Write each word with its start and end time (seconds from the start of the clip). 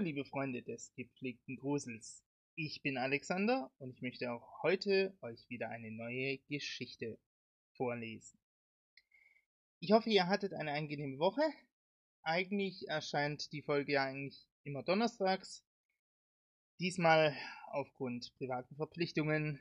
Liebe 0.00 0.24
Freunde 0.24 0.62
des 0.62 0.94
gepflegten 0.94 1.56
Grusels. 1.56 2.24
Ich 2.54 2.80
bin 2.80 2.96
Alexander 2.96 3.70
und 3.76 3.90
ich 3.90 4.00
möchte 4.00 4.32
auch 4.32 4.62
heute 4.62 5.14
euch 5.20 5.46
wieder 5.50 5.68
eine 5.68 5.90
neue 5.90 6.38
Geschichte 6.48 7.18
vorlesen. 7.76 8.40
Ich 9.78 9.92
hoffe, 9.92 10.08
ihr 10.08 10.26
hattet 10.26 10.54
eine 10.54 10.72
angenehme 10.72 11.18
Woche. 11.18 11.42
Eigentlich 12.22 12.88
erscheint 12.88 13.52
die 13.52 13.60
Folge 13.60 13.92
ja 13.92 14.04
eigentlich 14.04 14.48
immer 14.64 14.82
donnerstags. 14.82 15.66
Diesmal 16.78 17.36
aufgrund 17.66 18.34
privaten 18.38 18.76
Verpflichtungen, 18.76 19.60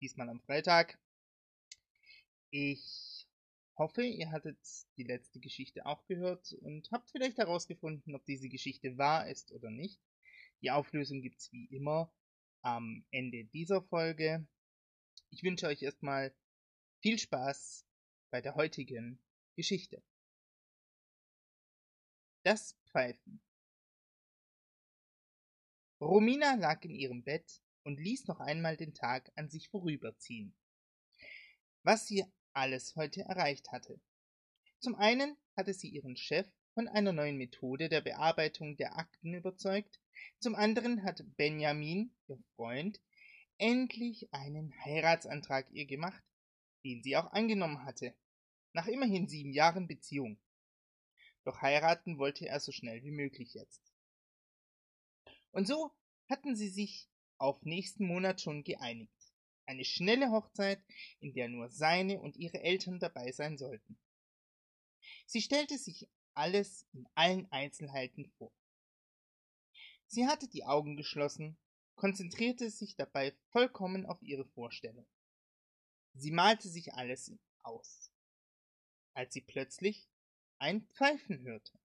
diesmal 0.00 0.28
am 0.28 0.40
Freitag. 0.42 1.00
Ich 2.50 3.27
hoffe, 3.78 4.02
ihr 4.02 4.30
hattet 4.30 4.58
die 4.96 5.04
letzte 5.04 5.40
Geschichte 5.40 5.86
auch 5.86 6.04
gehört 6.06 6.52
und 6.52 6.90
habt 6.90 7.10
vielleicht 7.10 7.38
herausgefunden, 7.38 8.14
ob 8.14 8.24
diese 8.24 8.48
Geschichte 8.48 8.98
wahr 8.98 9.28
ist 9.28 9.52
oder 9.52 9.70
nicht. 9.70 10.00
Die 10.60 10.70
Auflösung 10.70 11.22
gibt's 11.22 11.52
wie 11.52 11.66
immer 11.66 12.12
am 12.62 13.06
Ende 13.10 13.44
dieser 13.44 13.82
Folge. 13.82 14.46
Ich 15.30 15.42
wünsche 15.42 15.68
euch 15.68 15.82
erstmal 15.82 16.34
viel 17.00 17.18
Spaß 17.18 17.86
bei 18.30 18.40
der 18.40 18.56
heutigen 18.56 19.22
Geschichte. 19.54 20.02
Das 22.42 22.76
Pfeifen. 22.86 23.40
Romina 26.00 26.54
lag 26.54 26.82
in 26.84 26.94
ihrem 26.94 27.22
Bett 27.22 27.60
und 27.82 27.98
ließ 28.00 28.26
noch 28.26 28.40
einmal 28.40 28.76
den 28.76 28.94
Tag 28.94 29.32
an 29.36 29.48
sich 29.48 29.68
vorüberziehen. 29.68 30.54
Was 31.82 32.06
sie 32.06 32.24
alles 32.58 32.96
heute 32.96 33.22
erreicht 33.22 33.72
hatte. 33.72 34.00
Zum 34.80 34.94
einen 34.94 35.36
hatte 35.56 35.72
sie 35.72 35.88
ihren 35.88 36.16
Chef 36.16 36.46
von 36.74 36.88
einer 36.88 37.12
neuen 37.12 37.36
Methode 37.36 37.88
der 37.88 38.00
Bearbeitung 38.00 38.76
der 38.76 38.98
Akten 38.98 39.34
überzeugt, 39.34 40.00
zum 40.40 40.54
anderen 40.54 41.02
hatte 41.04 41.24
Benjamin, 41.24 42.14
ihr 42.28 42.38
Freund, 42.56 43.00
endlich 43.58 44.32
einen 44.32 44.72
Heiratsantrag 44.84 45.70
ihr 45.70 45.86
gemacht, 45.86 46.22
den 46.84 47.02
sie 47.02 47.16
auch 47.16 47.32
angenommen 47.32 47.84
hatte, 47.84 48.14
nach 48.72 48.86
immerhin 48.86 49.28
sieben 49.28 49.52
Jahren 49.52 49.88
Beziehung. 49.88 50.38
Doch 51.44 51.62
heiraten 51.62 52.18
wollte 52.18 52.46
er 52.46 52.60
so 52.60 52.72
schnell 52.72 53.02
wie 53.02 53.10
möglich 53.10 53.54
jetzt. 53.54 53.82
Und 55.50 55.66
so 55.66 55.90
hatten 56.28 56.54
sie 56.54 56.68
sich 56.68 57.08
auf 57.38 57.62
nächsten 57.62 58.04
Monat 58.04 58.40
schon 58.40 58.64
geeinigt. 58.64 59.17
Eine 59.68 59.84
schnelle 59.84 60.30
Hochzeit, 60.30 60.82
in 61.20 61.34
der 61.34 61.46
nur 61.46 61.68
seine 61.68 62.20
und 62.20 62.38
ihre 62.38 62.62
Eltern 62.62 63.00
dabei 63.00 63.32
sein 63.32 63.58
sollten. 63.58 63.98
Sie 65.26 65.42
stellte 65.42 65.76
sich 65.76 66.08
alles 66.32 66.86
in 66.94 67.06
allen 67.14 67.52
Einzelheiten 67.52 68.30
vor. 68.38 68.50
Sie 70.06 70.26
hatte 70.26 70.48
die 70.48 70.64
Augen 70.64 70.96
geschlossen, 70.96 71.58
konzentrierte 71.96 72.70
sich 72.70 72.96
dabei 72.96 73.36
vollkommen 73.50 74.06
auf 74.06 74.22
ihre 74.22 74.46
Vorstellung. 74.46 75.06
Sie 76.14 76.30
malte 76.30 76.70
sich 76.70 76.94
alles 76.94 77.30
aus, 77.62 78.10
als 79.12 79.34
sie 79.34 79.42
plötzlich 79.42 80.08
ein 80.58 80.86
Pfeifen 80.94 81.42
hörte. 81.42 81.77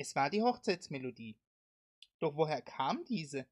Es 0.00 0.16
war 0.16 0.30
die 0.30 0.40
Hochzeitsmelodie. 0.40 1.38
Doch 2.20 2.34
woher 2.34 2.62
kam 2.62 3.04
diese? 3.04 3.46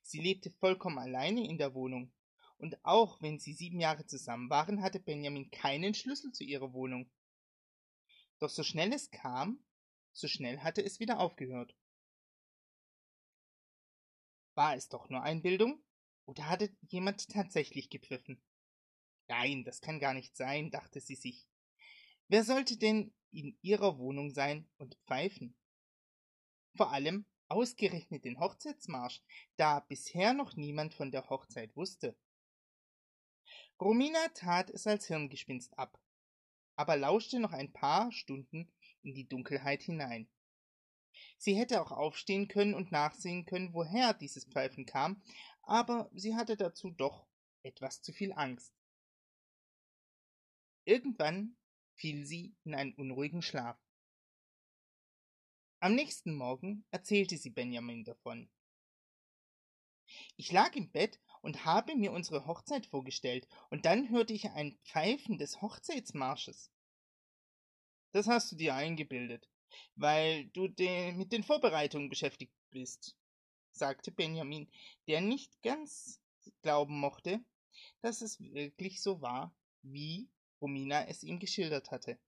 Sie 0.00 0.20
lebte 0.20 0.52
vollkommen 0.52 0.96
alleine 0.96 1.44
in 1.44 1.58
der 1.58 1.74
Wohnung, 1.74 2.12
und 2.56 2.78
auch 2.84 3.20
wenn 3.20 3.40
sie 3.40 3.52
sieben 3.52 3.80
Jahre 3.80 4.06
zusammen 4.06 4.48
waren, 4.48 4.80
hatte 4.80 5.00
Benjamin 5.00 5.50
keinen 5.50 5.92
Schlüssel 5.92 6.30
zu 6.30 6.44
ihrer 6.44 6.72
Wohnung. 6.72 7.10
Doch 8.38 8.48
so 8.48 8.62
schnell 8.62 8.92
es 8.92 9.10
kam, 9.10 9.58
so 10.12 10.28
schnell 10.28 10.60
hatte 10.60 10.84
es 10.84 11.00
wieder 11.00 11.18
aufgehört. 11.18 11.74
War 14.54 14.76
es 14.76 14.88
doch 14.88 15.08
nur 15.08 15.24
Einbildung? 15.24 15.82
Oder 16.26 16.48
hatte 16.48 16.70
jemand 16.82 17.28
tatsächlich 17.28 17.90
gepfiffen? 17.90 18.40
Nein, 19.26 19.64
das 19.64 19.80
kann 19.80 19.98
gar 19.98 20.14
nicht 20.14 20.36
sein, 20.36 20.70
dachte 20.70 21.00
sie 21.00 21.16
sich. 21.16 21.50
Wer 22.28 22.44
sollte 22.44 22.76
denn 22.76 23.12
in 23.36 23.58
ihrer 23.62 23.98
Wohnung 23.98 24.30
sein 24.30 24.68
und 24.78 24.96
pfeifen? 25.06 25.54
Vor 26.76 26.92
allem 26.92 27.26
ausgerechnet 27.48 28.24
den 28.24 28.40
Hochzeitsmarsch, 28.40 29.22
da 29.56 29.80
bisher 29.80 30.32
noch 30.32 30.56
niemand 30.56 30.94
von 30.94 31.10
der 31.12 31.28
Hochzeit 31.28 31.76
wusste. 31.76 32.16
Romina 33.80 34.28
tat 34.28 34.70
es 34.70 34.86
als 34.86 35.06
Hirngespinst 35.06 35.78
ab, 35.78 36.00
aber 36.76 36.96
lauschte 36.96 37.38
noch 37.38 37.52
ein 37.52 37.72
paar 37.72 38.10
Stunden 38.10 38.72
in 39.02 39.14
die 39.14 39.28
Dunkelheit 39.28 39.82
hinein. 39.82 40.28
Sie 41.38 41.54
hätte 41.54 41.80
auch 41.80 41.92
aufstehen 41.92 42.48
können 42.48 42.74
und 42.74 42.92
nachsehen 42.92 43.46
können, 43.46 43.72
woher 43.72 44.14
dieses 44.14 44.44
Pfeifen 44.46 44.86
kam, 44.86 45.22
aber 45.62 46.10
sie 46.14 46.34
hatte 46.34 46.56
dazu 46.56 46.90
doch 46.90 47.26
etwas 47.62 48.02
zu 48.02 48.12
viel 48.12 48.32
Angst. 48.32 48.72
Irgendwann 50.84 51.56
fiel 51.96 52.24
sie 52.26 52.54
in 52.64 52.74
einen 52.74 52.94
unruhigen 52.94 53.42
Schlaf. 53.42 53.78
Am 55.80 55.94
nächsten 55.94 56.34
Morgen 56.34 56.84
erzählte 56.90 57.36
sie 57.36 57.50
Benjamin 57.50 58.04
davon. 58.04 58.48
Ich 60.36 60.52
lag 60.52 60.74
im 60.76 60.90
Bett 60.90 61.20
und 61.42 61.64
habe 61.64 61.96
mir 61.96 62.12
unsere 62.12 62.46
Hochzeit 62.46 62.86
vorgestellt, 62.86 63.46
und 63.70 63.84
dann 63.84 64.10
hörte 64.10 64.32
ich 64.32 64.50
ein 64.50 64.78
Pfeifen 64.84 65.38
des 65.38 65.60
Hochzeitsmarsches. 65.60 66.70
Das 68.12 68.26
hast 68.26 68.52
du 68.52 68.56
dir 68.56 68.74
eingebildet, 68.74 69.48
weil 69.94 70.46
du 70.48 70.68
de 70.68 71.12
mit 71.12 71.32
den 71.32 71.42
Vorbereitungen 71.42 72.08
beschäftigt 72.08 72.54
bist, 72.70 73.16
sagte 73.72 74.10
Benjamin, 74.10 74.70
der 75.06 75.20
nicht 75.20 75.60
ganz 75.62 76.20
glauben 76.62 76.98
mochte, 76.98 77.44
dass 78.00 78.22
es 78.22 78.40
wirklich 78.40 79.02
so 79.02 79.20
war, 79.20 79.54
wie 79.82 80.30
Romina 80.60 81.06
es 81.06 81.22
ihm 81.22 81.38
geschildert 81.38 81.90
hatte. 81.90 82.18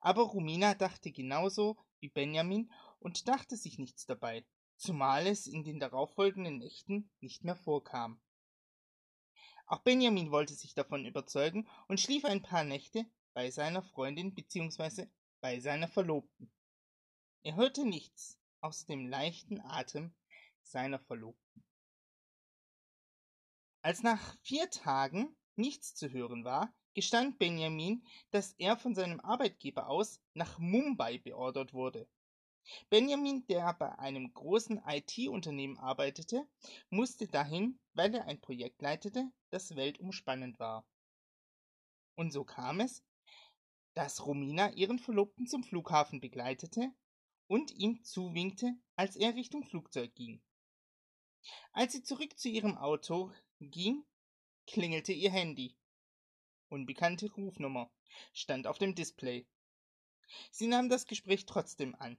Aber 0.00 0.22
Romina 0.22 0.74
dachte 0.74 1.10
genauso 1.10 1.76
wie 2.00 2.08
Benjamin 2.08 2.70
und 2.98 3.28
dachte 3.28 3.56
sich 3.56 3.78
nichts 3.78 4.06
dabei, 4.06 4.46
zumal 4.76 5.26
es 5.26 5.46
in 5.46 5.64
den 5.64 5.80
darauffolgenden 5.80 6.58
Nächten 6.58 7.10
nicht 7.20 7.44
mehr 7.44 7.56
vorkam. 7.56 8.20
Auch 9.66 9.80
Benjamin 9.80 10.30
wollte 10.30 10.54
sich 10.54 10.74
davon 10.74 11.06
überzeugen 11.06 11.68
und 11.88 12.00
schlief 12.00 12.24
ein 12.24 12.42
paar 12.42 12.62
Nächte 12.62 13.04
bei 13.34 13.50
seiner 13.50 13.82
Freundin 13.82 14.32
bzw. 14.32 15.08
bei 15.40 15.58
seiner 15.58 15.88
Verlobten. 15.88 16.52
Er 17.42 17.56
hörte 17.56 17.84
nichts 17.84 18.38
außer 18.60 18.86
dem 18.86 19.06
leichten 19.06 19.60
Atem 19.60 20.14
seiner 20.62 20.98
Verlobten. 20.98 21.64
Als 23.82 24.02
nach 24.02 24.36
vier 24.42 24.70
Tagen 24.70 25.36
nichts 25.56 25.94
zu 25.94 26.10
hören 26.10 26.44
war, 26.44 26.72
gestand 26.94 27.38
Benjamin, 27.38 28.04
dass 28.30 28.54
er 28.58 28.76
von 28.76 28.94
seinem 28.94 29.20
Arbeitgeber 29.20 29.88
aus 29.88 30.20
nach 30.34 30.58
Mumbai 30.58 31.18
beordert 31.18 31.74
wurde. 31.74 32.08
Benjamin, 32.90 33.46
der 33.46 33.74
bei 33.74 33.96
einem 33.98 34.32
großen 34.32 34.82
IT-Unternehmen 34.86 35.78
arbeitete, 35.78 36.48
musste 36.90 37.28
dahin, 37.28 37.78
weil 37.94 38.14
er 38.14 38.24
ein 38.26 38.40
Projekt 38.40 38.82
leitete, 38.82 39.30
das 39.50 39.76
weltumspannend 39.76 40.58
war. 40.58 40.84
Und 42.16 42.32
so 42.32 42.44
kam 42.44 42.80
es, 42.80 43.04
dass 43.94 44.26
Romina 44.26 44.70
ihren 44.72 44.98
Verlobten 44.98 45.46
zum 45.46 45.62
Flughafen 45.62 46.20
begleitete 46.20 46.92
und 47.46 47.70
ihm 47.72 48.02
zuwinkte, 48.02 48.74
als 48.96 49.16
er 49.16 49.34
Richtung 49.34 49.64
Flugzeug 49.64 50.14
ging. 50.14 50.42
Als 51.72 51.92
sie 51.92 52.02
zurück 52.02 52.38
zu 52.38 52.48
ihrem 52.48 52.76
Auto 52.76 53.32
ging, 53.60 54.04
klingelte 54.66 55.12
ihr 55.12 55.30
Handy. 55.30 55.76
Unbekannte 56.68 57.30
Rufnummer 57.30 57.90
stand 58.32 58.66
auf 58.66 58.78
dem 58.78 58.94
Display. 58.94 59.46
Sie 60.50 60.66
nahm 60.66 60.88
das 60.88 61.06
Gespräch 61.06 61.46
trotzdem 61.46 61.94
an. 61.94 62.18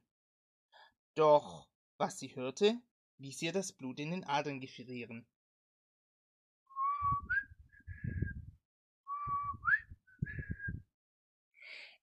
Doch 1.14 1.68
was 1.98 2.18
sie 2.18 2.34
hörte, 2.34 2.80
ließ 3.18 3.42
ihr 3.42 3.52
das 3.52 3.72
Blut 3.72 3.98
in 3.98 4.10
den 4.10 4.24
Adern 4.24 4.60
gefrieren. 4.60 5.26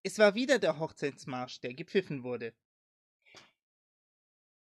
Es 0.03 0.19
war 0.19 0.35
wieder 0.35 0.59
der 0.59 0.77
Hochzeitsmarsch, 0.77 1.61
der 1.61 1.73
gepfiffen 1.73 2.23
wurde. 2.23 2.53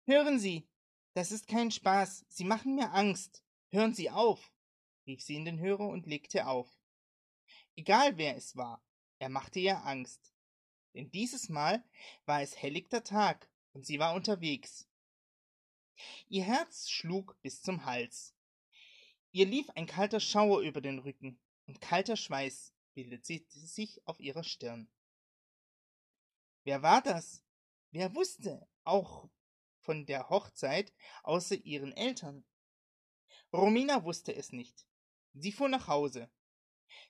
Hören 0.05 0.37
Sie, 0.37 0.69
das 1.15 1.31
ist 1.31 1.47
kein 1.47 1.71
Spaß, 1.71 2.25
Sie 2.27 2.43
machen 2.43 2.75
mir 2.75 2.91
Angst. 2.91 3.43
Hören 3.71 3.95
Sie 3.95 4.11
auf, 4.11 4.52
rief 5.05 5.21
sie 5.21 5.35
in 5.35 5.45
den 5.45 5.59
Hörer 5.59 5.87
und 5.87 6.05
legte 6.05 6.47
auf. 6.47 6.69
Egal 7.75 8.17
wer 8.17 8.35
es 8.35 8.55
war, 8.55 8.83
er 9.19 9.29
machte 9.29 9.59
ihr 9.59 9.85
Angst. 9.85 10.33
Denn 10.93 11.09
dieses 11.11 11.49
Mal 11.49 11.83
war 12.25 12.41
es 12.41 12.61
helligter 12.61 13.03
Tag 13.03 13.49
und 13.73 13.85
sie 13.85 13.99
war 13.99 14.13
unterwegs. 14.13 14.87
Ihr 16.27 16.43
Herz 16.43 16.89
schlug 16.89 17.37
bis 17.41 17.61
zum 17.61 17.85
Hals. 17.85 18.35
Ihr 19.31 19.45
lief 19.45 19.69
ein 19.71 19.87
kalter 19.87 20.19
Schauer 20.19 20.61
über 20.61 20.81
den 20.81 20.99
Rücken, 20.99 21.39
und 21.65 21.81
kalter 21.81 22.15
Schweiß 22.15 22.73
bildete 22.93 23.43
sich 23.49 24.05
auf 24.05 24.19
ihrer 24.19 24.43
Stirn. 24.43 24.89
Wer 26.63 26.81
war 26.81 27.01
das? 27.01 27.43
Wer 27.91 28.13
wusste 28.15 28.67
auch 28.83 29.29
von 29.81 30.05
der 30.05 30.29
Hochzeit 30.29 30.93
außer 31.23 31.55
ihren 31.55 31.93
Eltern? 31.93 32.45
Romina 33.51 34.03
wusste 34.03 34.35
es 34.35 34.51
nicht. 34.51 34.85
Sie 35.33 35.51
fuhr 35.51 35.69
nach 35.69 35.87
Hause. 35.87 36.29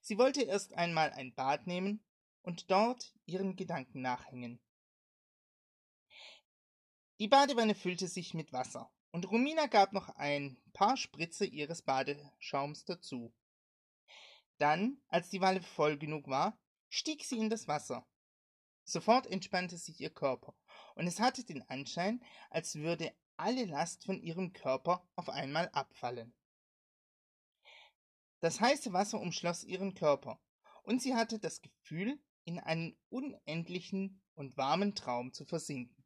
Sie 0.01 0.17
wollte 0.17 0.43
erst 0.43 0.73
einmal 0.73 1.11
ein 1.11 1.33
Bad 1.33 1.67
nehmen 1.67 2.03
und 2.41 2.71
dort 2.71 3.13
ihren 3.25 3.55
Gedanken 3.55 4.01
nachhängen. 4.01 4.59
Die 7.19 7.27
Badewanne 7.27 7.75
füllte 7.75 8.07
sich 8.07 8.33
mit 8.33 8.51
Wasser, 8.51 8.91
und 9.11 9.29
Romina 9.29 9.67
gab 9.67 9.93
noch 9.93 10.09
ein 10.09 10.57
paar 10.73 10.97
Spritze 10.97 11.45
ihres 11.45 11.81
Badeschaums 11.81 12.85
dazu. 12.85 13.33
Dann, 14.57 15.01
als 15.07 15.29
die 15.29 15.41
Walle 15.41 15.61
voll 15.61 15.97
genug 15.97 16.27
war, 16.27 16.57
stieg 16.89 17.23
sie 17.23 17.37
in 17.37 17.49
das 17.49 17.67
Wasser. 17.67 18.07
Sofort 18.83 19.27
entspannte 19.27 19.77
sich 19.77 19.99
ihr 20.01 20.09
Körper, 20.09 20.55
und 20.95 21.07
es 21.07 21.19
hatte 21.19 21.43
den 21.43 21.61
Anschein, 21.69 22.23
als 22.49 22.75
würde 22.75 23.13
alle 23.37 23.65
Last 23.65 24.05
von 24.05 24.21
ihrem 24.21 24.53
Körper 24.53 25.07
auf 25.15 25.29
einmal 25.29 25.69
abfallen. 25.69 26.33
Das 28.43 28.59
heiße 28.59 28.91
Wasser 28.91 29.21
umschloss 29.21 29.63
ihren 29.63 29.93
Körper, 29.93 30.37
und 30.81 31.01
sie 31.01 31.15
hatte 31.15 31.39
das 31.39 31.61
Gefühl, 31.61 32.21
in 32.43 32.59
einen 32.59 32.93
unendlichen 33.07 34.21
und 34.33 34.57
warmen 34.57 34.95
Traum 34.95 35.31
zu 35.31 35.45
versinken. 35.45 36.03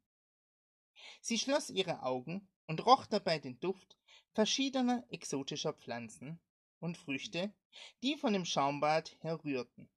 Sie 1.20 1.36
schloss 1.36 1.68
ihre 1.68 2.04
Augen 2.04 2.48
und 2.68 2.86
roch 2.86 3.06
dabei 3.06 3.40
den 3.40 3.58
Duft 3.58 3.98
verschiedener 4.34 5.04
exotischer 5.08 5.72
Pflanzen 5.72 6.38
und 6.78 6.96
Früchte, 6.96 7.52
die 8.04 8.16
von 8.16 8.34
dem 8.34 8.44
Schaumbad 8.44 9.16
herrührten. 9.18 9.90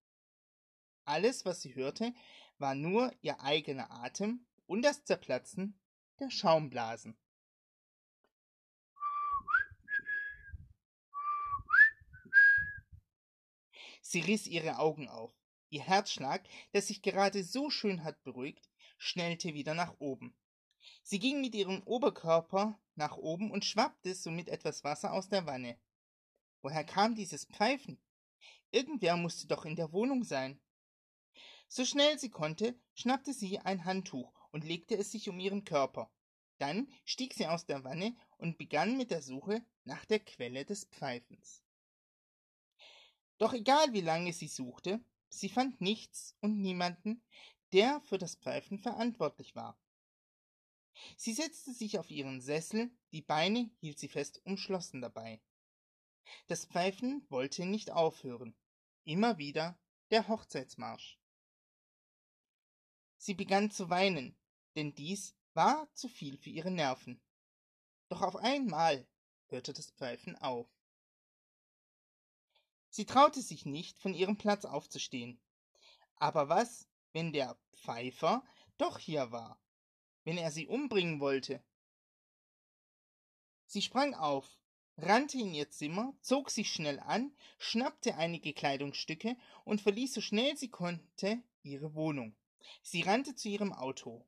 Alles, 1.05 1.45
was 1.45 1.61
sie 1.61 1.75
hörte, 1.75 2.11
war 2.57 2.73
nur 2.73 3.13
ihr 3.21 3.39
eigener 3.41 3.91
Atem 3.91 4.47
und 4.65 4.81
das 4.81 5.03
Zerplatzen 5.03 5.79
der 6.19 6.31
Schaumblasen. 6.31 7.15
Sie 14.11 14.19
riss 14.19 14.45
ihre 14.45 14.77
Augen 14.77 15.07
auf. 15.07 15.33
Ihr 15.69 15.83
Herzschlag, 15.83 16.45
der 16.73 16.81
sich 16.81 17.01
gerade 17.01 17.45
so 17.45 17.69
schön 17.69 18.03
hat 18.03 18.21
beruhigt, 18.23 18.69
schnellte 18.97 19.53
wieder 19.53 19.73
nach 19.73 19.95
oben. 19.99 20.35
Sie 21.01 21.17
ging 21.17 21.39
mit 21.39 21.55
ihrem 21.55 21.81
Oberkörper 21.83 22.77
nach 22.95 23.15
oben 23.15 23.51
und 23.51 23.63
schwappte 23.63 24.13
somit 24.13 24.49
etwas 24.49 24.83
Wasser 24.83 25.13
aus 25.13 25.29
der 25.29 25.45
Wanne. 25.45 25.79
Woher 26.61 26.83
kam 26.83 27.15
dieses 27.15 27.45
Pfeifen? 27.45 28.01
Irgendwer 28.69 29.15
musste 29.15 29.47
doch 29.47 29.63
in 29.63 29.77
der 29.77 29.93
Wohnung 29.93 30.25
sein. 30.25 30.59
So 31.69 31.85
schnell 31.85 32.19
sie 32.19 32.29
konnte, 32.29 32.77
schnappte 32.93 33.31
sie 33.31 33.59
ein 33.59 33.85
Handtuch 33.85 34.33
und 34.51 34.65
legte 34.65 34.97
es 34.97 35.13
sich 35.13 35.29
um 35.29 35.39
ihren 35.39 35.63
Körper. 35.63 36.11
Dann 36.57 36.91
stieg 37.05 37.33
sie 37.33 37.47
aus 37.47 37.65
der 37.65 37.85
Wanne 37.85 38.13
und 38.37 38.57
begann 38.57 38.97
mit 38.97 39.09
der 39.09 39.21
Suche 39.21 39.63
nach 39.85 40.03
der 40.03 40.19
Quelle 40.19 40.65
des 40.65 40.83
Pfeifens. 40.83 41.63
Doch 43.41 43.53
egal 43.53 43.91
wie 43.91 44.01
lange 44.01 44.33
sie 44.33 44.47
suchte, 44.47 45.03
sie 45.29 45.49
fand 45.49 45.81
nichts 45.81 46.37
und 46.41 46.61
niemanden, 46.61 47.23
der 47.73 47.99
für 48.01 48.19
das 48.19 48.35
Pfeifen 48.35 48.77
verantwortlich 48.77 49.55
war. 49.55 49.81
Sie 51.17 51.33
setzte 51.33 51.73
sich 51.73 51.97
auf 51.97 52.11
ihren 52.11 52.39
Sessel, 52.39 52.91
die 53.11 53.23
Beine 53.23 53.71
hielt 53.79 53.97
sie 53.97 54.09
fest 54.09 54.45
umschlossen 54.45 55.01
dabei. 55.01 55.41
Das 56.45 56.65
Pfeifen 56.65 57.25
wollte 57.29 57.65
nicht 57.65 57.89
aufhören. 57.89 58.55
Immer 59.05 59.39
wieder 59.39 59.75
der 60.11 60.27
Hochzeitsmarsch. 60.27 61.17
Sie 63.17 63.33
begann 63.33 63.71
zu 63.71 63.89
weinen, 63.89 64.37
denn 64.75 64.93
dies 64.93 65.35
war 65.55 65.91
zu 65.95 66.09
viel 66.09 66.37
für 66.37 66.51
ihre 66.51 66.69
Nerven. 66.69 67.19
Doch 68.07 68.21
auf 68.21 68.35
einmal 68.35 69.07
hörte 69.47 69.73
das 69.73 69.89
Pfeifen 69.89 70.35
auf. 70.35 70.69
Sie 72.91 73.05
traute 73.05 73.41
sich 73.41 73.65
nicht, 73.65 74.01
von 74.01 74.13
ihrem 74.13 74.37
Platz 74.37 74.65
aufzustehen. 74.65 75.39
Aber 76.17 76.49
was, 76.49 76.89
wenn 77.13 77.31
der 77.31 77.57
Pfeifer 77.73 78.43
doch 78.77 78.99
hier 78.99 79.31
war? 79.31 79.59
Wenn 80.25 80.37
er 80.37 80.51
sie 80.51 80.67
umbringen 80.67 81.21
wollte? 81.21 81.63
Sie 83.65 83.81
sprang 83.81 84.13
auf, 84.13 84.59
rannte 84.97 85.39
in 85.39 85.53
ihr 85.53 85.69
Zimmer, 85.69 86.13
zog 86.19 86.51
sich 86.51 86.69
schnell 86.69 86.99
an, 86.99 87.33
schnappte 87.57 88.15
einige 88.15 88.51
Kleidungsstücke 88.51 89.37
und 89.63 89.79
verließ 89.79 90.13
so 90.13 90.19
schnell 90.19 90.57
sie 90.57 90.69
konnte 90.69 91.41
ihre 91.63 91.95
Wohnung. 91.95 92.35
Sie 92.83 93.03
rannte 93.03 93.35
zu 93.35 93.47
ihrem 93.47 93.71
Auto. 93.71 94.27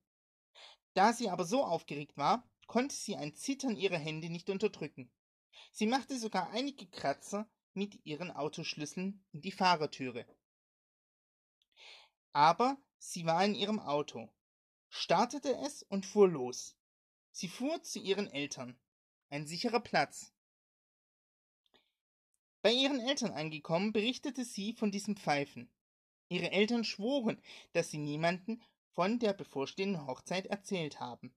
Da 0.93 1.11
sie 1.11 1.29
aber 1.29 1.43
so 1.43 1.65
aufgeregt 1.65 2.15
war, 2.15 2.49
konnte 2.67 2.95
sie 2.95 3.17
ein 3.17 3.35
Zittern 3.35 3.75
ihrer 3.75 3.97
Hände 3.97 4.29
nicht 4.29 4.49
unterdrücken. 4.49 5.11
Sie 5.73 5.85
machte 5.85 6.17
sogar 6.17 6.49
einige 6.51 6.87
Kratzer 6.87 7.49
mit 7.73 8.05
ihren 8.05 8.31
Autoschlüsseln 8.31 9.23
in 9.31 9.41
die 9.41 9.51
Fahrertüre. 9.51 10.25
Aber 12.31 12.77
sie 12.97 13.25
war 13.25 13.43
in 13.43 13.55
ihrem 13.55 13.79
Auto, 13.79 14.29
startete 14.89 15.55
es 15.65 15.83
und 15.83 16.05
fuhr 16.05 16.27
los. 16.27 16.75
Sie 17.31 17.47
fuhr 17.47 17.81
zu 17.83 17.99
ihren 17.99 18.27
Eltern. 18.27 18.79
Ein 19.29 19.47
sicherer 19.47 19.79
Platz. 19.79 20.31
Bei 22.61 22.71
ihren 22.71 22.99
Eltern 22.99 23.31
angekommen, 23.31 23.91
berichtete 23.91 24.45
sie 24.45 24.73
von 24.73 24.91
diesem 24.91 25.17
Pfeifen. 25.17 25.69
Ihre 26.29 26.51
Eltern 26.51 26.83
schworen, 26.83 27.41
dass 27.73 27.91
sie 27.91 27.97
niemanden 27.97 28.63
von 28.93 29.19
der 29.19 29.33
bevorstehenden 29.33 30.07
Hochzeit 30.07 30.47
erzählt 30.47 30.99
haben. 30.99 31.35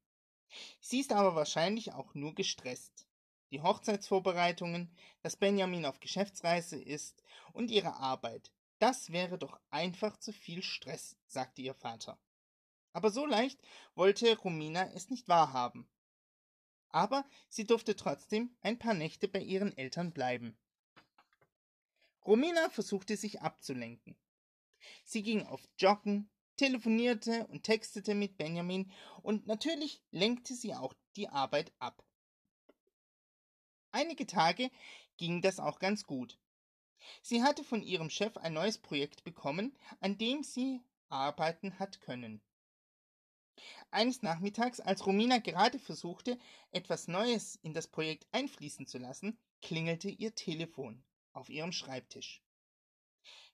Sie 0.80 1.00
ist 1.00 1.12
aber 1.12 1.34
wahrscheinlich 1.34 1.92
auch 1.92 2.14
nur 2.14 2.34
gestresst. 2.34 3.05
Die 3.50 3.62
Hochzeitsvorbereitungen, 3.62 4.90
dass 5.22 5.36
Benjamin 5.36 5.86
auf 5.86 6.00
Geschäftsreise 6.00 6.80
ist 6.80 7.22
und 7.52 7.70
ihre 7.70 7.94
Arbeit. 7.94 8.50
Das 8.78 9.10
wäre 9.10 9.38
doch 9.38 9.58
einfach 9.70 10.16
zu 10.18 10.32
viel 10.32 10.62
Stress, 10.62 11.16
sagte 11.26 11.62
ihr 11.62 11.74
Vater. 11.74 12.18
Aber 12.92 13.10
so 13.10 13.26
leicht 13.26 13.60
wollte 13.94 14.36
Romina 14.38 14.90
es 14.94 15.10
nicht 15.10 15.28
wahrhaben. 15.28 15.88
Aber 16.88 17.24
sie 17.48 17.66
durfte 17.66 17.94
trotzdem 17.94 18.56
ein 18.62 18.78
paar 18.78 18.94
Nächte 18.94 19.28
bei 19.28 19.40
ihren 19.40 19.76
Eltern 19.76 20.12
bleiben. 20.12 20.56
Romina 22.24 22.70
versuchte 22.70 23.16
sich 23.16 23.42
abzulenken. 23.42 24.16
Sie 25.04 25.22
ging 25.22 25.46
auf 25.46 25.62
Joggen, 25.78 26.30
telefonierte 26.56 27.46
und 27.48 27.62
textete 27.62 28.14
mit 28.14 28.36
Benjamin 28.36 28.90
und 29.22 29.46
natürlich 29.46 30.02
lenkte 30.10 30.54
sie 30.54 30.74
auch 30.74 30.94
die 31.16 31.28
Arbeit 31.28 31.72
ab. 31.78 32.02
Einige 33.96 34.26
Tage 34.26 34.70
ging 35.16 35.40
das 35.40 35.58
auch 35.58 35.78
ganz 35.78 36.04
gut. 36.04 36.38
Sie 37.22 37.42
hatte 37.42 37.64
von 37.64 37.82
ihrem 37.82 38.10
Chef 38.10 38.36
ein 38.36 38.52
neues 38.52 38.76
Projekt 38.76 39.24
bekommen, 39.24 39.74
an 40.00 40.18
dem 40.18 40.42
sie 40.42 40.82
arbeiten 41.08 41.78
hat 41.78 42.02
können. 42.02 42.42
Eines 43.90 44.20
Nachmittags, 44.20 44.80
als 44.80 45.06
Romina 45.06 45.38
gerade 45.38 45.78
versuchte, 45.78 46.38
etwas 46.72 47.08
Neues 47.08 47.56
in 47.62 47.72
das 47.72 47.86
Projekt 47.86 48.26
einfließen 48.32 48.86
zu 48.86 48.98
lassen, 48.98 49.38
klingelte 49.62 50.10
ihr 50.10 50.34
Telefon 50.34 51.02
auf 51.32 51.48
ihrem 51.48 51.72
Schreibtisch. 51.72 52.42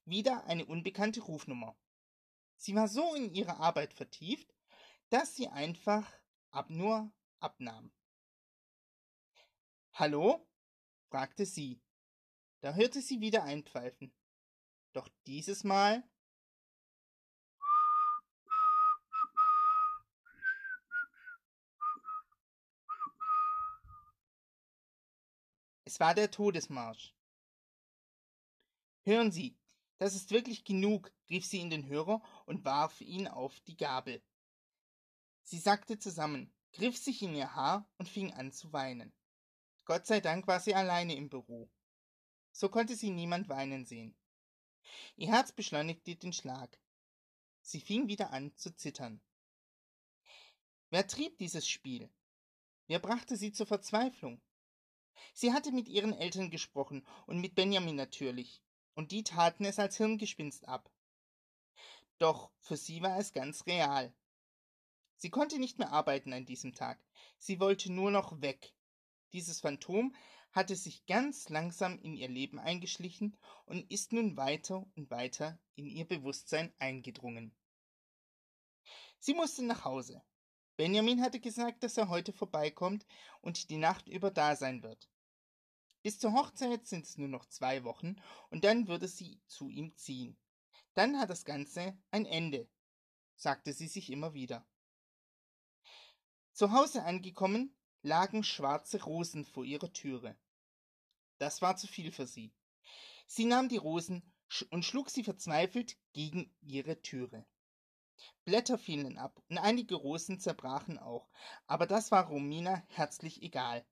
Wieder 0.07 0.47
eine 0.47 0.67
unbekannte 0.67 1.21
Rufnummer. 1.21 1.77
Sie 2.57 2.75
war 2.75 2.89
so 2.89 3.15
in 3.15 3.33
ihre 3.33 3.59
Arbeit 3.59 3.95
vertieft, 3.95 4.53
dass 5.09 5.37
sie 5.37 5.47
einfach 5.47 6.13
ab 6.51 6.69
nur 6.69 7.13
abnahm. 7.39 7.93
Hallo? 9.95 10.49
fragte 11.11 11.45
sie. 11.45 11.81
Da 12.61 12.73
hörte 12.73 13.03
sie 13.03 13.21
wieder 13.21 13.45
einpfeifen. 13.45 14.15
Doch 14.93 15.09
dieses 15.27 15.65
Mal 15.65 16.03
Es 25.85 26.01
war 26.01 26.15
der 26.15 26.31
Todesmarsch. 26.31 27.15
Hören 29.05 29.31
Sie, 29.31 29.59
das 29.99 30.15
ist 30.15 30.31
wirklich 30.31 30.65
genug, 30.65 31.13
rief 31.29 31.45
sie 31.45 31.61
in 31.61 31.69
den 31.69 31.87
Hörer 31.87 32.23
und 32.47 32.65
warf 32.65 33.03
ihn 33.03 33.29
auf 33.29 33.61
die 33.61 33.77
Gabel. 33.77 34.23
Sie 35.43 35.59
sackte 35.59 35.99
zusammen, 35.99 36.51
griff 36.73 36.97
sich 36.97 37.21
in 37.21 37.35
ihr 37.35 37.55
Haar 37.55 37.87
und 37.99 38.09
fing 38.09 38.33
an 38.33 38.53
zu 38.53 38.73
weinen. 38.73 39.13
Gott 39.85 40.07
sei 40.07 40.21
Dank 40.21 40.47
war 40.47 40.61
sie 40.61 40.75
alleine 40.75 41.15
im 41.17 41.29
Büro. 41.29 41.69
So 42.53 42.69
konnte 42.69 42.95
sie 42.95 43.11
niemand 43.11 43.49
weinen 43.49 43.85
sehen. 43.85 44.15
Ihr 45.17 45.29
Herz 45.29 45.53
beschleunigte 45.53 46.17
den 46.17 46.33
Schlag. 46.33 46.79
Sie 47.63 47.81
fing 47.81 48.09
wieder 48.09 48.33
an 48.33 48.55
zu 48.57 48.75
zittern. 48.75 49.21
Wer 50.91 51.07
trieb 51.07 51.39
dieses 51.39 51.67
Spiel? 51.67 52.11
Wer 52.87 52.99
brachte 52.99 53.37
sie 53.37 53.53
zur 53.53 53.67
Verzweiflung? 53.67 54.41
Sie 55.33 55.53
hatte 55.53 55.73
mit 55.73 55.89
ihren 55.89 56.13
Eltern 56.13 56.51
gesprochen 56.51 57.07
und 57.27 57.41
mit 57.41 57.55
Benjamin 57.55 57.97
natürlich, 57.97 58.63
und 58.95 59.13
die 59.13 59.25
taten 59.25 59.65
es 59.65 59.79
als 59.79 59.97
Hirngespinst 59.97 60.69
ab. 60.69 60.91
Doch 62.19 62.51
für 62.61 62.77
sie 62.77 63.03
war 63.03 63.19
es 63.19 63.33
ganz 63.33 63.67
real. 63.67 64.13
Sie 65.17 65.31
konnte 65.31 65.59
nicht 65.59 65.79
mehr 65.79 65.93
arbeiten 65.93 66.33
an 66.33 66.45
diesem 66.45 66.75
Tag. 66.75 67.03
Sie 67.39 67.61
wollte 67.61 67.91
nur 67.91 68.11
noch 68.11 68.41
weg. 68.41 68.75
Dieses 69.33 69.61
Phantom 69.61 70.15
hatte 70.53 70.77
sich 70.77 71.07
ganz 71.07 71.49
langsam 71.49 71.99
in 72.01 72.15
ihr 72.15 72.29
Leben 72.29 72.59
eingeschlichen 72.59 73.37
und 73.65 73.91
ist 73.91 74.13
nun 74.13 74.37
weiter 74.37 74.87
und 74.95 75.11
weiter 75.11 75.59
in 75.75 75.89
ihr 75.89 76.07
Bewusstsein 76.07 76.73
eingedrungen. 76.79 77.55
Sie 79.19 79.35
musste 79.35 79.65
nach 79.65 79.85
Hause. 79.85 80.23
Benjamin 80.77 81.23
hatte 81.23 81.41
gesagt, 81.41 81.83
dass 81.83 81.97
er 81.97 82.09
heute 82.09 82.33
vorbeikommt 82.33 83.07
und 83.41 83.71
die 83.71 83.77
Nacht 83.77 84.09
über 84.09 84.31
da 84.31 84.57
sein 84.57 84.83
wird. 84.83 85.09
Bis 86.03 86.19
zur 86.19 86.33
Hochzeit 86.33 86.87
sind 86.87 87.05
es 87.05 87.17
nur 87.17 87.29
noch 87.29 87.47
zwei 87.47 87.85
Wochen 87.85 88.17
und 88.51 88.65
dann 88.65 88.89
würde 88.89 89.07
sie 89.09 89.41
zu 89.47 89.69
ihm 89.69 89.95
ziehen. 89.97 90.37
Dann 90.95 91.19
hat 91.19 91.31
das 91.31 91.45
Ganze 91.45 91.97
ein 92.11 92.27
Ende, 92.27 92.69
sagte 93.37 93.73
sie 93.73 93.87
sich 93.87 94.11
immer 94.11 94.35
wieder. 94.35 94.67
Zu 96.53 96.73
Hause 96.73 97.05
angekommen, 97.05 97.75
lagen 98.03 98.45
schwarze 98.45 99.03
Rosen 99.03 99.45
vor 99.45 99.65
ihrer 99.65 99.93
Türe. 99.93 100.37
Das 101.39 101.63
war 101.63 101.77
zu 101.77 101.87
viel 101.87 102.13
für 102.13 102.27
sie. 102.27 102.53
Sie 103.27 103.45
nahm 103.45 103.69
die 103.69 103.77
Rosen 103.77 104.23
und 104.71 104.85
schlug 104.85 105.09
sie 105.09 105.25
verzweifelt 105.25 105.97
gegen 106.13 106.55
ihre 106.61 107.01
Türe. 107.01 107.47
Blätter 108.45 108.79
fielen 108.79 109.19
ab 109.19 109.43
und 109.49 109.59
einige 109.59 109.95
Rosen 109.95 110.39
zerbrachen 110.39 110.99
auch, 110.99 111.29
aber 111.67 111.87
das 111.87 112.11
war 112.11 112.27
Romina 112.27 112.85
herzlich 112.89 113.43
egal. 113.43 113.85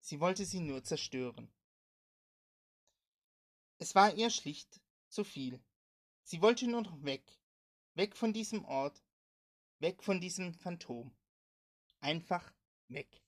Sie 0.00 0.20
wollte 0.20 0.44
sie 0.44 0.60
nur 0.60 0.84
zerstören. 0.84 1.52
Es 3.78 3.94
war 3.94 4.14
ihr 4.14 4.30
schlicht 4.30 4.80
zu 5.08 5.24
viel. 5.24 5.62
Sie 6.22 6.42
wollte 6.42 6.66
nur 6.66 6.82
noch 6.82 7.02
weg, 7.02 7.38
weg 7.94 8.16
von 8.16 8.32
diesem 8.32 8.64
Ort, 8.64 9.02
weg 9.78 10.02
von 10.02 10.20
diesem 10.20 10.54
Phantom. 10.54 11.16
Einfach 12.00 12.52
weg. 12.88 13.23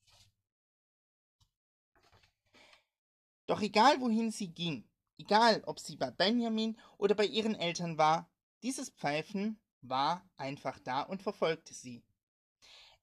Doch 3.46 3.60
egal 3.62 4.00
wohin 4.00 4.30
sie 4.30 4.48
ging, 4.48 4.88
egal 5.18 5.62
ob 5.66 5.78
sie 5.78 5.96
bei 5.96 6.10
Benjamin 6.10 6.78
oder 6.98 7.14
bei 7.14 7.26
ihren 7.26 7.54
Eltern 7.54 7.98
war, 7.98 8.28
dieses 8.62 8.90
Pfeifen 8.90 9.60
war 9.82 10.28
einfach 10.36 10.78
da 10.80 11.02
und 11.02 11.22
verfolgte 11.22 11.74
sie. 11.74 12.02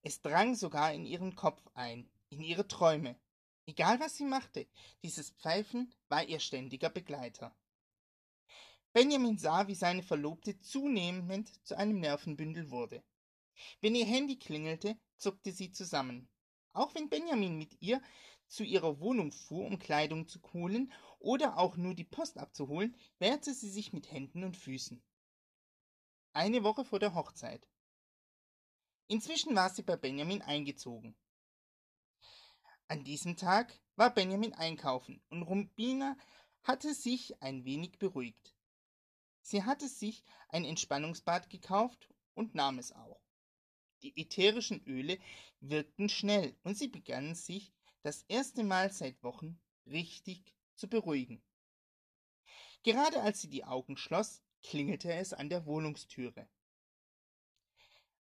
Es 0.01 0.21
drang 0.21 0.55
sogar 0.55 0.93
in 0.93 1.05
ihren 1.05 1.35
Kopf 1.35 1.62
ein, 1.73 2.09
in 2.29 2.41
ihre 2.41 2.67
Träume. 2.67 3.15
Egal 3.65 4.01
was 4.01 4.17
sie 4.17 4.25
machte, 4.25 4.67
dieses 5.01 5.29
Pfeifen 5.31 5.93
war 6.09 6.25
ihr 6.25 6.41
ständiger 6.41 6.89
Begleiter. 6.89 7.55
Benjamin 8.91 9.38
sah, 9.38 9.67
wie 9.67 9.75
seine 9.75 10.03
Verlobte 10.03 10.59
zunehmend 10.59 11.65
zu 11.65 11.77
einem 11.77 12.00
Nervenbündel 12.00 12.69
wurde. 12.69 13.01
Wenn 13.79 13.95
ihr 13.95 14.05
Handy 14.05 14.38
klingelte, 14.38 14.97
zuckte 15.17 15.53
sie 15.53 15.71
zusammen. 15.71 16.27
Auch 16.73 16.93
wenn 16.95 17.09
Benjamin 17.09 17.57
mit 17.57 17.81
ihr 17.81 18.01
zu 18.53 18.63
ihrer 18.63 19.00
Wohnung 19.00 19.31
fuhr, 19.31 19.65
um 19.65 19.79
Kleidung 19.79 20.27
zu 20.27 20.39
holen 20.53 20.93
oder 21.17 21.57
auch 21.57 21.75
nur 21.75 21.95
die 21.95 22.03
Post 22.03 22.38
abzuholen, 22.38 22.95
wehrte 23.17 23.51
sie 23.51 23.69
sich 23.69 23.93
mit 23.93 24.12
Händen 24.12 24.43
und 24.43 24.55
Füßen. 24.55 25.01
Eine 26.33 26.63
Woche 26.63 26.86
vor 26.86 27.00
der 27.00 27.15
Hochzeit. 27.15 27.67
Inzwischen 29.07 29.55
war 29.55 29.72
sie 29.72 29.81
bei 29.81 29.95
Benjamin 29.95 30.43
eingezogen. 30.43 31.15
An 32.88 33.03
diesem 33.03 33.38
Tag 33.38 33.79
war 33.95 34.13
Benjamin 34.13 34.53
einkaufen 34.53 35.19
und 35.29 35.41
Rumbina 35.41 36.15
hatte 36.62 36.93
sich 36.93 37.41
ein 37.41 37.65
wenig 37.65 37.98
beruhigt. 37.98 38.55
Sie 39.41 39.63
hatte 39.63 39.88
sich 39.88 40.24
ein 40.50 40.63
Entspannungsbad 40.63 41.50
gekauft 41.50 42.07
und 42.36 42.53
nahm 42.53 42.77
es 42.77 42.91
auch. 42.91 43.19
Die 44.03 44.15
ätherischen 44.15 44.86
Öle 44.86 45.17
wirkten 45.60 46.07
schnell 46.07 46.55
und 46.63 46.77
sie 46.77 46.88
begann 46.88 47.33
sich 47.33 47.74
das 48.03 48.24
erste 48.27 48.63
Mal 48.63 48.91
seit 48.91 49.24
Wochen 49.24 49.60
richtig 49.86 50.53
zu 50.75 50.89
beruhigen. 50.89 51.41
Gerade 52.83 53.22
als 53.22 53.41
sie 53.41 53.50
die 53.50 53.63
Augen 53.63 53.95
schloss, 53.95 54.41
klingelte 54.62 55.13
es 55.13 55.31
an 55.33 55.50
der 55.50 55.65
Wohnungstüre. 55.65 56.50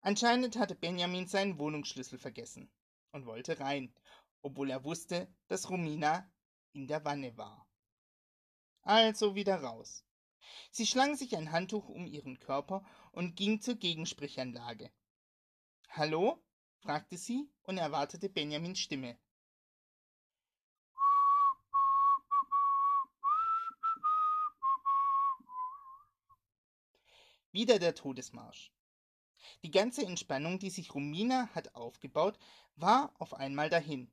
Anscheinend 0.01 0.57
hatte 0.57 0.77
Benjamin 0.77 1.27
seinen 1.27 1.59
Wohnungsschlüssel 1.59 2.19
vergessen 2.19 2.71
und 3.11 3.27
wollte 3.27 3.59
rein, 3.59 3.93
obwohl 4.41 4.71
er 4.71 4.85
wusste, 4.85 5.33
dass 5.49 5.69
Romina 5.69 6.31
in 6.73 6.87
der 6.87 7.05
Wanne 7.05 7.37
war. 7.37 7.69
Also 8.83 9.35
wieder 9.35 9.63
raus. 9.63 10.05
Sie 10.71 10.87
schlang 10.87 11.17
sich 11.17 11.37
ein 11.37 11.51
Handtuch 11.51 11.89
um 11.89 12.07
ihren 12.07 12.39
Körper 12.39 12.85
und 13.11 13.37
ging 13.37 13.61
zur 13.61 13.75
Gegensprechanlage. 13.75 14.93
Hallo? 15.91 16.41
fragte 16.79 17.17
sie 17.17 17.49
und 17.63 17.79
erwartete 17.79 18.29
Benjamins 18.29 18.79
Stimme. 18.79 19.19
Wieder 27.53 27.79
der 27.79 27.95
Todesmarsch. 27.95 28.73
Die 29.63 29.71
ganze 29.71 30.07
Entspannung, 30.07 30.59
die 30.59 30.71
sich 30.71 30.95
Romina 30.95 31.49
hat 31.55 31.75
aufgebaut, 31.75 32.39
war 32.77 33.15
auf 33.19 33.35
einmal 33.35 33.69
dahin. 33.69 34.11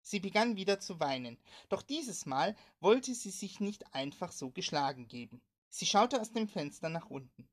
Sie 0.00 0.18
begann 0.18 0.56
wieder 0.56 0.80
zu 0.80 0.98
weinen, 0.98 1.38
doch 1.68 1.82
dieses 1.82 2.24
Mal 2.24 2.56
wollte 2.80 3.14
sie 3.14 3.30
sich 3.30 3.60
nicht 3.60 3.94
einfach 3.94 4.32
so 4.32 4.50
geschlagen 4.50 5.08
geben. 5.08 5.42
Sie 5.68 5.84
schaute 5.84 6.20
aus 6.20 6.32
dem 6.32 6.48
Fenster 6.48 6.88
nach 6.88 7.10
unten, 7.10 7.48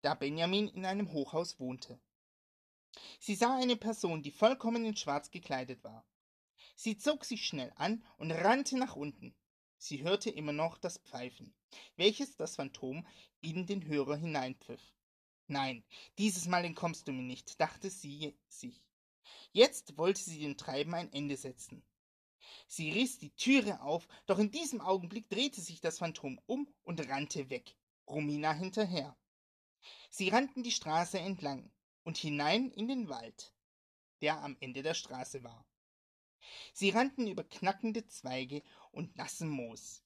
da 0.00 0.14
Benjamin 0.14 0.66
in 0.66 0.84
einem 0.84 1.12
Hochhaus 1.12 1.60
wohnte. 1.60 2.00
Sie 3.20 3.36
sah 3.36 3.56
eine 3.56 3.76
Person, 3.76 4.22
die 4.22 4.32
vollkommen 4.32 4.84
in 4.84 4.96
Schwarz 4.96 5.30
gekleidet 5.30 5.84
war. 5.84 6.04
Sie 6.74 6.98
zog 6.98 7.24
sich 7.24 7.46
schnell 7.46 7.72
an 7.76 8.04
und 8.16 8.32
rannte 8.32 8.76
nach 8.76 8.96
unten. 8.96 9.36
Sie 9.84 10.04
hörte 10.04 10.30
immer 10.30 10.52
noch 10.52 10.78
das 10.78 10.98
Pfeifen, 10.98 11.52
welches 11.96 12.36
das 12.36 12.54
Phantom 12.54 13.04
in 13.40 13.66
den 13.66 13.84
Hörer 13.84 14.14
hineinpfiff. 14.14 14.80
Nein, 15.48 15.82
dieses 16.18 16.46
Mal 16.46 16.64
entkommst 16.64 17.08
du 17.08 17.12
mir 17.12 17.24
nicht, 17.24 17.60
dachte 17.60 17.90
sie 17.90 18.38
sich. 18.46 18.86
Jetzt 19.50 19.98
wollte 19.98 20.20
sie 20.20 20.38
dem 20.38 20.56
Treiben 20.56 20.94
ein 20.94 21.12
Ende 21.12 21.36
setzen. 21.36 21.82
Sie 22.68 22.92
riss 22.92 23.18
die 23.18 23.34
Türe 23.34 23.80
auf, 23.80 24.06
doch 24.26 24.38
in 24.38 24.52
diesem 24.52 24.80
Augenblick 24.80 25.28
drehte 25.28 25.60
sich 25.60 25.80
das 25.80 25.98
Phantom 25.98 26.40
um 26.46 26.72
und 26.84 27.04
rannte 27.08 27.50
weg, 27.50 27.76
Romina 28.06 28.52
hinterher. 28.52 29.18
Sie 30.10 30.28
rannten 30.28 30.62
die 30.62 30.70
Straße 30.70 31.18
entlang 31.18 31.72
und 32.04 32.16
hinein 32.16 32.70
in 32.70 32.86
den 32.86 33.08
Wald, 33.08 33.52
der 34.20 34.44
am 34.44 34.56
Ende 34.60 34.84
der 34.84 34.94
Straße 34.94 35.42
war. 35.42 35.66
Sie 36.72 36.90
rannten 36.90 37.26
über 37.26 37.44
knackende 37.44 38.06
Zweige 38.06 38.62
und 38.90 39.16
nassen 39.16 39.48
Moos. 39.48 40.02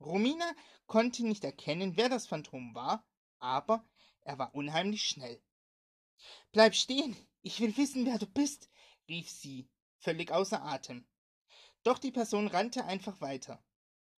Romina 0.00 0.50
konnte 0.86 1.24
nicht 1.26 1.44
erkennen, 1.44 1.96
wer 1.96 2.08
das 2.08 2.26
Phantom 2.26 2.74
war, 2.74 3.06
aber 3.38 3.84
er 4.22 4.38
war 4.38 4.54
unheimlich 4.54 5.04
schnell. 5.06 5.40
Bleib 6.52 6.74
stehen, 6.74 7.16
ich 7.42 7.60
will 7.60 7.76
wissen, 7.76 8.06
wer 8.06 8.18
du 8.18 8.26
bist, 8.26 8.70
rief 9.08 9.30
sie, 9.30 9.68
völlig 9.98 10.30
außer 10.30 10.62
Atem. 10.62 11.06
Doch 11.82 11.98
die 11.98 12.12
Person 12.12 12.48
rannte 12.48 12.84
einfach 12.86 13.20
weiter. 13.20 13.62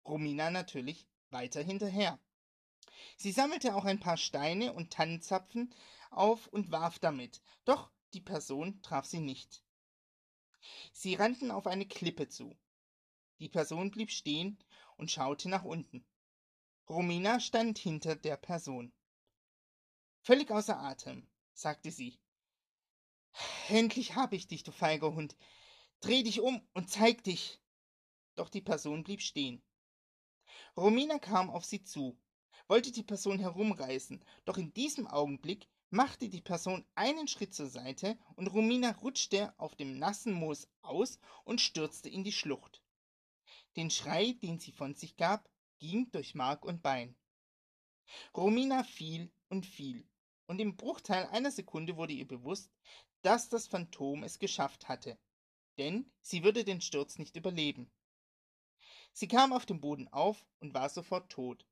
Romina 0.06 0.52
natürlich 0.52 1.08
weiter 1.32 1.62
hinterher. 1.62 2.20
Sie 3.18 3.32
sammelte 3.32 3.76
auch 3.76 3.86
ein 3.86 4.00
paar 4.00 4.18
Steine 4.18 4.74
und 4.74 4.94
Tannenzapfen 4.94 5.74
auf 6.12 6.48
und 6.48 6.72
warf 6.72 7.00
damit, 7.00 7.42
doch 7.66 7.92
die 8.14 8.22
Person 8.22 8.82
traf 8.82 9.06
sie 9.06 9.20
nicht. 9.20 9.65
Sie 10.92 11.16
rannten 11.16 11.52
auf 11.52 11.68
eine 11.68 11.86
Klippe 11.86 12.28
zu. 12.28 12.56
Die 13.40 13.50
Person 13.50 13.92
blieb 13.92 14.12
stehen 14.12 14.58
und 14.98 15.12
schaute 15.12 15.50
nach 15.50 15.64
unten. 15.64 16.06
Romina 16.90 17.40
stand 17.40 17.78
hinter 17.78 18.16
der 18.16 18.38
Person. 18.38 18.94
Völlig 20.22 20.52
außer 20.52 20.80
Atem, 20.80 21.28
sagte 21.54 21.92
sie. 21.92 22.20
Endlich 23.68 24.16
hab 24.16 24.34
ich 24.34 24.48
dich, 24.48 24.64
du 24.64 24.72
feiger 24.72 25.14
Hund. 25.14 25.36
Dreh 26.00 26.24
dich 26.24 26.40
um 26.42 26.68
und 26.74 26.90
zeig 26.90 27.24
dich. 27.24 27.60
Doch 28.36 28.50
die 28.50 28.62
Person 28.62 29.04
blieb 29.04 29.22
stehen. 29.22 29.64
Romina 30.78 31.20
kam 31.20 31.50
auf 31.50 31.66
sie 31.66 31.84
zu, 31.84 32.18
wollte 32.68 32.92
die 32.92 33.04
Person 33.04 33.40
herumreißen, 33.40 34.24
doch 34.46 34.58
in 34.58 34.74
diesem 34.74 35.08
Augenblick 35.08 35.68
machte 35.96 36.28
die 36.28 36.42
Person 36.42 36.86
einen 36.96 37.28
Schritt 37.28 37.54
zur 37.54 37.68
Seite 37.68 38.18
und 38.36 38.48
Romina 38.48 38.92
rutschte 38.92 39.54
auf 39.58 39.76
dem 39.76 39.98
nassen 39.98 40.34
Moos 40.34 40.68
aus 40.82 41.20
und 41.46 41.62
stürzte 41.62 42.10
in 42.10 42.26
die 42.26 42.34
Schlucht. 42.34 42.84
Den 43.78 43.90
Schrei, 43.90 44.34
den 44.34 44.60
sie 44.60 44.74
von 44.74 44.94
sich 44.94 45.16
gab, 45.16 45.50
ging 45.80 46.12
durch 46.12 46.36
Mark 46.36 46.66
und 46.66 46.82
Bein. 46.82 47.16
Romina 48.36 48.84
fiel 48.84 49.32
und 49.48 49.66
fiel, 49.66 50.06
und 50.48 50.60
im 50.60 50.76
Bruchteil 50.76 51.28
einer 51.28 51.52
Sekunde 51.52 51.96
wurde 51.96 52.14
ihr 52.14 52.28
bewusst, 52.28 52.72
dass 53.22 53.48
das 53.48 53.68
Phantom 53.68 54.24
es 54.24 54.38
geschafft 54.38 54.90
hatte. 54.90 55.18
denn 55.78 56.12
sie 56.22 56.44
würde 56.44 56.64
den 56.64 56.82
Sturz 56.82 57.18
nicht 57.18 57.36
überleben. 57.36 57.92
Sie 59.14 59.28
kam 59.28 59.54
auf 59.54 59.66
dem 59.66 59.80
Boden 59.80 60.08
auf 60.10 60.46
und 60.60 60.74
war 60.74 60.90
sofort 60.90 61.32
tot, 61.32 61.66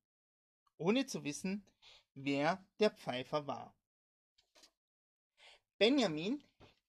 ohne 0.78 1.06
zu 1.06 1.24
wissen, 1.24 1.66
wer 2.14 2.66
der 2.80 2.92
Pfeifer 2.92 3.48
war. 3.48 3.76
Benjamin 5.78 6.44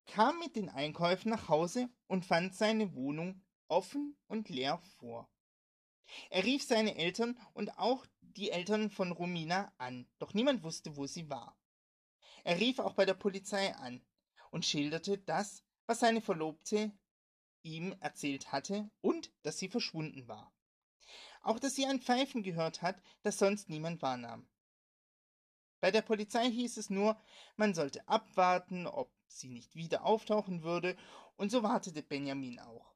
kam 0.07 0.39
mit 0.39 0.57
den 0.57 0.69
Einkäufen 0.69 1.31
nach 1.31 1.49
Hause 1.49 1.89
und 2.07 2.25
fand 2.25 2.55
seine 2.55 2.95
Wohnung 2.95 3.43
offen 3.69 4.17
und 4.27 4.49
leer 4.49 4.79
vor. 4.99 5.31
Er 6.31 6.45
rief 6.45 6.63
seine 6.63 6.97
Eltern 6.97 7.39
und 7.55 7.79
auch 7.79 8.07
die 8.21 8.51
Eltern 8.51 8.91
von 8.91 9.13
Romina 9.13 9.73
an, 9.79 10.07
doch 10.19 10.35
niemand 10.35 10.63
wusste, 10.63 10.97
wo 10.97 11.07
sie 11.07 11.31
war. 11.31 11.59
Er 12.45 12.61
rief 12.61 12.79
auch 12.79 12.95
bei 12.95 13.07
der 13.07 13.15
Polizei 13.15 13.75
an 13.75 14.05
und 14.51 14.67
schilderte 14.67 15.19
das, 15.19 15.65
was 15.87 16.01
seine 16.01 16.21
Verlobte 16.21 16.93
ihm 17.63 17.95
erzählt 18.01 18.53
hatte 18.53 18.91
und 19.01 19.33
dass 19.43 19.59
sie 19.59 19.69
verschwunden 19.69 20.29
war. 20.29 20.53
Auch 21.41 21.59
dass 21.59 21.75
sie 21.75 21.87
ein 21.87 22.01
Pfeifen 22.01 22.43
gehört 22.43 22.83
hat, 22.83 23.03
das 23.23 23.39
sonst 23.39 23.71
niemand 23.71 24.03
wahrnahm. 24.03 24.47
Bei 25.81 25.91
der 25.91 26.03
Polizei 26.03 26.51
hieß 26.51 26.77
es 26.77 26.91
nur, 26.91 27.21
man 27.57 27.75
sollte 27.75 28.07
abwarten, 28.09 28.87
ob 28.87 29.13
sie 29.27 29.49
nicht 29.49 29.75
wieder 29.75 30.05
auftauchen 30.05 30.63
würde, 30.63 30.97
und 31.37 31.51
so 31.51 31.63
wartete 31.63 32.03
Benjamin 32.03 32.61
auch. 32.61 32.95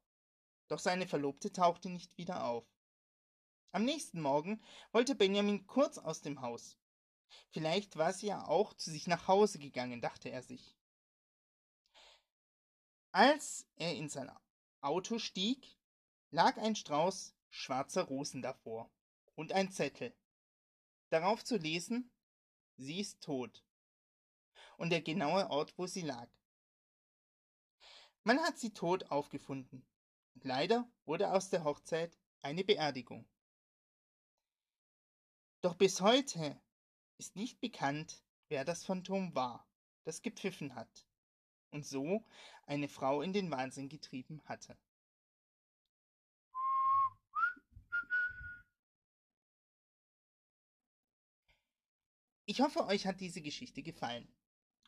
Doch 0.69 0.79
seine 0.79 1.07
Verlobte 1.07 1.53
tauchte 1.53 1.91
nicht 1.91 2.17
wieder 2.19 2.45
auf. 2.45 2.65
Am 3.73 3.85
nächsten 3.85 4.21
Morgen 4.21 4.63
wollte 4.93 5.15
Benjamin 5.15 5.67
kurz 5.67 5.99
aus 5.99 6.21
dem 6.21 6.41
Haus. 6.41 6.79
Vielleicht 7.51 7.97
war 7.97 8.13
sie 8.13 8.29
ja 8.29 8.47
auch 8.47 8.75
zu 8.75 8.91
sich 8.91 9.07
nach 9.07 9.29
Hause 9.29 9.59
gegangen, 9.59 10.01
dachte 10.01 10.31
er 10.31 10.43
sich. 10.43 10.77
Als 13.13 13.67
er 13.77 13.95
in 13.95 14.09
sein 14.09 14.31
Auto 14.81 15.19
stieg, 15.19 15.77
lag 16.31 16.57
ein 16.59 16.77
Strauß 16.77 17.35
schwarzer 17.51 18.03
Rosen 18.05 18.43
davor 18.43 18.91
und 19.35 19.53
ein 19.53 19.71
Zettel. 19.71 20.15
Darauf 21.11 21.43
zu 21.45 21.57
lesen, 21.57 22.11
sie 22.79 23.01
ist 23.01 23.21
tot. 23.21 23.63
Und 24.77 24.91
der 24.91 25.03
genaue 25.03 25.51
Ort, 25.51 25.77
wo 25.77 25.87
sie 25.87 26.03
lag. 26.03 26.29
Man 28.25 28.39
hat 28.41 28.59
sie 28.59 28.73
tot 28.73 29.11
aufgefunden. 29.11 29.87
Und 30.35 30.45
leider 30.45 30.91
wurde 31.05 31.33
aus 31.33 31.51
der 31.51 31.65
Hochzeit 31.65 32.17
eine 32.43 32.65
Beerdigung. 32.65 33.29
Doch 35.61 35.75
bis 35.75 36.01
heute 36.01 36.61
ist 37.19 37.35
nicht 37.35 37.61
bekannt, 37.61 38.23
wer 38.49 38.65
das 38.65 38.85
Phantom 38.85 39.35
war, 39.35 39.67
das 40.05 40.23
gepfiffen 40.23 40.77
hat 40.77 41.07
und 41.71 41.85
so 41.85 42.25
eine 42.67 42.89
Frau 42.89 43.23
in 43.23 43.33
den 43.33 43.51
Wahnsinn 43.51 43.89
getrieben 43.89 44.41
hatte. 44.45 44.79
Ich 52.51 52.63
hoffe, 52.63 52.87
euch 52.87 53.07
hat 53.07 53.21
diese 53.21 53.43
Geschichte 53.43 53.83
gefallen. 53.83 54.27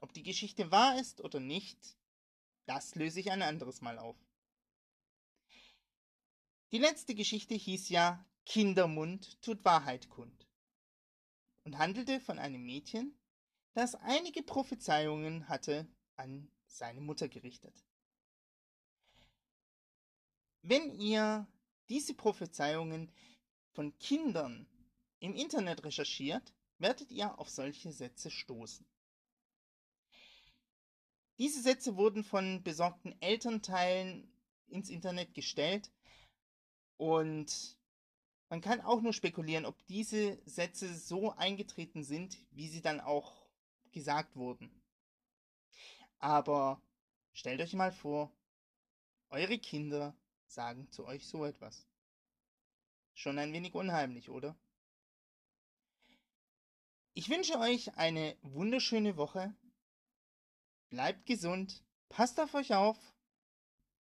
Ob 0.01 0.15
die 0.15 0.23
Geschichte 0.23 0.71
wahr 0.71 0.99
ist 0.99 1.21
oder 1.21 1.41
nicht, 1.41 1.99
das 2.65 2.95
löse 2.95 3.21
ich 3.21 3.31
ein 3.31 3.43
anderes 3.43 3.83
Mal 3.83 3.99
auf. 3.99 4.17
Die 6.73 6.79
letzte 6.79 7.15
Geschichte 7.15 7.55
hieß 7.55 7.91
ja 7.91 8.25
Kindermund 8.47 9.43
tut 9.43 9.63
Wahrheit 9.63 10.09
kund 10.09 10.49
und 11.65 11.77
handelte 11.77 12.19
von 12.19 12.39
einem 12.39 12.65
Mädchen, 12.65 13.15
das 13.75 13.95
einige 13.95 14.43
Prophezeiungen 14.43 15.47
hatte 15.47 15.87
an 16.17 16.51
seine 16.65 17.03
Mutter 17.03 17.29
gerichtet. 17.29 17.85
Wenn 20.63 20.99
ihr 20.99 21.47
diese 21.91 22.15
Prophezeiungen 22.15 23.13
von 23.73 23.99
Kindern 23.99 24.67
im 25.19 25.35
Internet 25.35 25.85
recherchiert, 25.85 26.55
werdet 26.81 27.11
ihr 27.13 27.39
auf 27.39 27.49
solche 27.49 27.93
Sätze 27.93 28.31
stoßen. 28.31 28.87
Diese 31.39 31.63
Sätze 31.63 31.97
wurden 31.97 32.25
von 32.25 32.63
besorgten 32.63 33.21
Elternteilen 33.23 34.31
ins 34.67 34.91
Internet 34.91 35.35
gestellt 35.35 35.91
und 36.97 37.79
man 38.49 38.61
kann 38.61 38.81
auch 38.81 39.01
nur 39.01 39.13
spekulieren, 39.13 39.65
ob 39.65 39.87
diese 39.87 40.41
Sätze 40.45 40.95
so 40.95 41.31
eingetreten 41.33 42.03
sind, 42.03 42.37
wie 42.51 42.69
sie 42.69 42.83
dann 42.83 43.01
auch 43.01 43.49
gesagt 43.93 44.37
wurden. 44.37 44.83
Aber 46.19 46.83
stellt 47.33 47.61
euch 47.61 47.75
mal 47.75 47.93
vor, 47.93 48.33
eure 49.31 49.59
Kinder 49.59 50.15
sagen 50.47 50.91
zu 50.91 51.07
euch 51.07 51.27
so 51.27 51.45
etwas. 51.45 51.87
Schon 53.15 53.39
ein 53.39 53.53
wenig 53.53 53.75
unheimlich, 53.75 54.29
oder? 54.31 54.59
Ich 57.21 57.29
wünsche 57.29 57.59
euch 57.59 57.99
eine 57.99 58.35
wunderschöne 58.41 59.19
Woche. 59.19 59.55
Bleibt 60.89 61.27
gesund, 61.27 61.85
passt 62.09 62.41
auf 62.41 62.55
euch 62.55 62.73
auf 62.73 62.97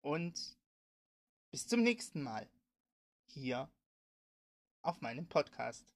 und 0.00 0.56
bis 1.50 1.66
zum 1.66 1.82
nächsten 1.82 2.22
Mal 2.22 2.48
hier 3.26 3.70
auf 4.80 5.02
meinem 5.02 5.28
Podcast. 5.28 5.94